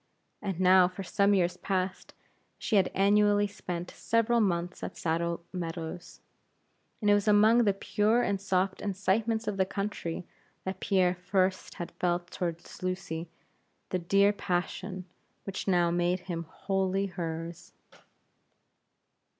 [0.41, 2.15] And now, for some years past,
[2.57, 6.21] she had annually spent several months at Saddle Meadows;
[7.01, 10.25] and it was among the pure and soft incitements of the country
[10.63, 13.29] that Pierre first had felt toward Lucy
[13.89, 15.05] the dear passion
[15.43, 17.73] which now made him wholly hers.